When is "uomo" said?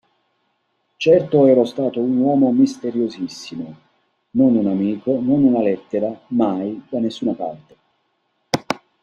2.17-2.51